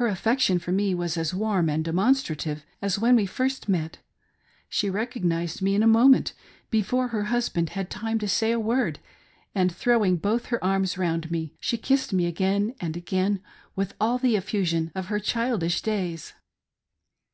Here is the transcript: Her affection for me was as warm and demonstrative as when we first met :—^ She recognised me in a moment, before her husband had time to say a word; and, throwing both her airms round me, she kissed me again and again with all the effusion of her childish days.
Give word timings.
Her 0.00 0.06
affection 0.06 0.58
for 0.58 0.72
me 0.72 0.94
was 0.94 1.18
as 1.18 1.34
warm 1.34 1.68
and 1.68 1.84
demonstrative 1.84 2.64
as 2.80 2.98
when 2.98 3.14
we 3.14 3.26
first 3.26 3.68
met 3.68 3.92
:—^ 3.92 3.96
She 4.70 4.88
recognised 4.88 5.60
me 5.60 5.74
in 5.74 5.82
a 5.82 5.86
moment, 5.86 6.32
before 6.70 7.08
her 7.08 7.24
husband 7.24 7.68
had 7.68 7.90
time 7.90 8.18
to 8.20 8.26
say 8.28 8.50
a 8.52 8.58
word; 8.58 8.98
and, 9.54 9.70
throwing 9.70 10.16
both 10.16 10.46
her 10.46 10.64
airms 10.64 10.96
round 10.96 11.30
me, 11.30 11.52
she 11.60 11.76
kissed 11.76 12.14
me 12.14 12.24
again 12.24 12.74
and 12.80 12.96
again 12.96 13.42
with 13.76 13.92
all 14.00 14.16
the 14.16 14.36
effusion 14.36 14.90
of 14.94 15.08
her 15.08 15.20
childish 15.20 15.82
days. 15.82 16.32